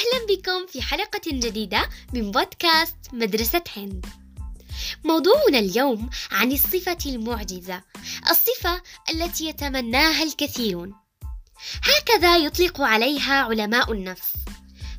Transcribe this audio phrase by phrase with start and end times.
[0.00, 4.06] أهلا بكم في حلقة جديدة من بودكاست مدرسة هند.
[5.04, 7.82] موضوعنا اليوم عن الصفة المعجزة،
[8.30, 10.94] الصفة التي يتمناها الكثيرون.
[11.82, 14.32] هكذا يطلق عليها علماء النفس.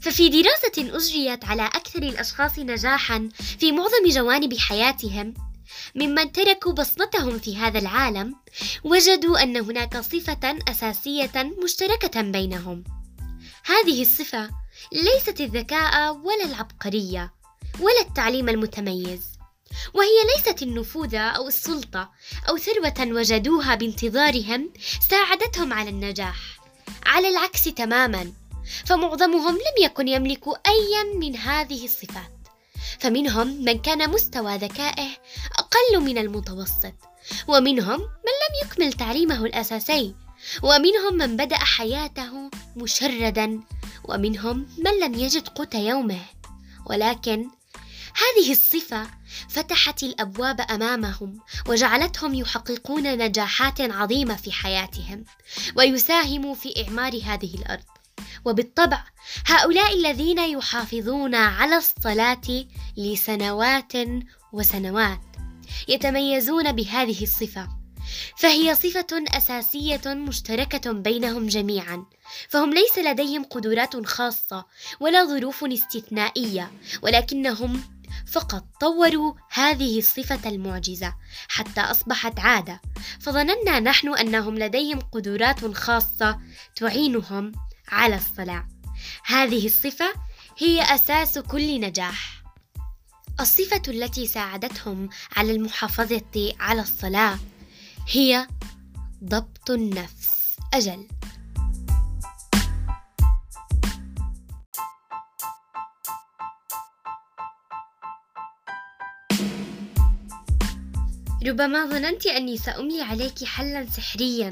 [0.01, 5.33] ففي دراسة أجريت على أكثر الأشخاص نجاحًا في معظم جوانب حياتهم،
[5.95, 8.35] ممن تركوا بصمتهم في هذا العالم،
[8.83, 12.83] وجدوا أن هناك صفة أساسية مشتركة بينهم.
[13.65, 14.60] هذه الصفة
[14.91, 17.33] ليست الذكاء ولا العبقرية
[17.79, 19.21] ولا التعليم المتميز
[19.93, 22.11] وهي ليست النفوذ أو السلطة
[22.49, 24.73] أو ثروة وجدوها بانتظارهم
[25.09, 26.59] ساعدتهم على النجاح.
[27.05, 28.31] على العكس تماما
[28.85, 32.41] فمعظمهم لم يكن يملك أيا من هذه الصفات.
[32.99, 35.09] فمنهم من كان مستوى ذكائه
[35.57, 36.93] أقل من المتوسط
[37.47, 40.15] ومنهم من لم يكمل تعليمه الأساسي
[40.63, 43.59] ومنهم من بدأ حياته مشردا
[44.03, 46.21] ومنهم من لم يجد قوت يومه.
[46.85, 47.47] ولكن
[48.15, 49.07] هذه الصفة
[49.49, 55.25] فتحت الأبواب أمامهم وجعلتهم يحققون نجاحات عظيمة في حياتهم
[55.75, 57.83] ويساهموا في إعمار هذه الأرض.
[58.45, 59.03] وبالطبع
[59.47, 62.65] هؤلاء الذين يحافظون على الصلاة
[62.97, 63.93] لسنوات
[64.53, 65.21] وسنوات
[65.87, 67.80] يتميزون بهذه الصفة.
[68.41, 72.05] فهي صفة أساسية مشتركة بينهم جميعا
[72.49, 74.65] فهم ليس لديهم قدرات خاصة
[74.99, 77.83] ولا ظروف استثنائية ولكنهم
[78.31, 81.15] فقط طوروا هذه الصفة المعجزة
[81.47, 82.81] حتى أصبحت عادة.
[83.19, 86.39] فظننا نحن أنهم لديهم قدرات خاصة
[86.75, 87.51] تعينهم
[87.87, 88.67] على الصلاة.
[89.25, 90.13] هذه الصفة
[90.57, 92.43] هي أساس كل نجاح.
[93.39, 97.39] الصفة التي ساعدتهم على المحافظة على الصلاة
[98.07, 98.47] هي
[99.23, 100.55] ضبط النفس.
[100.73, 101.07] أجل.
[111.45, 114.51] ربما ظننت أني سأملي عليك حلا سحريا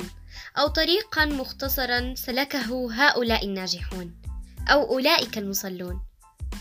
[0.57, 4.21] أو طريقا مختصرا سلكه هؤلاء الناجحون
[4.67, 6.01] أو أولئك المصلون.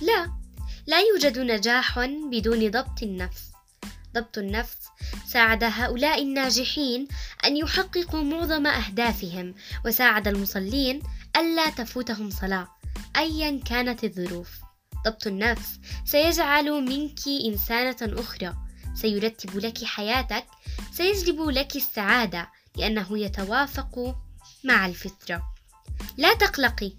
[0.01, 0.33] لا
[0.87, 1.99] لا يوجد نجاح
[2.31, 3.58] بدون ضبط النفس.
[4.19, 4.79] ضبط النفس
[5.27, 7.09] ساعد هؤلاء الناجحين
[7.45, 9.55] أن يحققوا معظم أهدافهم
[9.87, 11.03] وساعد المصلين
[11.37, 12.69] ألا تفوتهم صلاة
[13.17, 14.51] أيا كانت الظروف.
[15.07, 18.55] ضبط النفس سيجعل منك إنسانة أخرى
[18.95, 20.47] سيرتب لك حياتك
[20.93, 24.17] سيجلب لك السعادة لأنه يتوافق
[24.65, 25.43] مع الفطرة.
[26.17, 26.93] لا تقلقي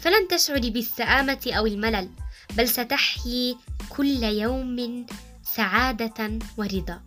[0.00, 2.10] فلن تشعري بالسآمة أو الملل
[2.56, 3.56] بل ستحيي
[3.88, 5.06] كل يوم
[5.54, 7.02] سعادة ورضا.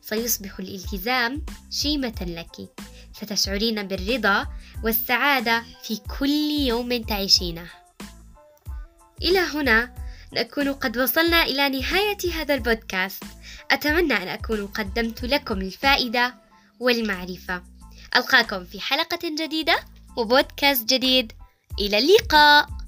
[0.00, 2.70] سيصبح الالتزام شيمة لك.
[3.12, 4.46] ستشعرين بالرضا
[4.84, 7.66] والسعادة في كل يوم تعيشينه.
[9.22, 9.94] إلى هنا
[10.32, 13.24] نكون قد وصلنا إلى نهاية هذا البودكاست.
[13.70, 16.34] أتمنى أن أكون قدمت لكم الفائدة
[16.80, 17.62] والمعرفة.
[18.16, 19.76] ألقاكم في حلقة جديدة
[20.16, 21.32] وبودكاست جديد.
[21.80, 22.81] إلى اللقاء!